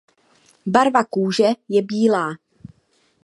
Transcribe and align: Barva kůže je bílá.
Barva 0.65 1.03
kůže 1.03 1.47
je 1.69 1.81
bílá. 1.81 2.35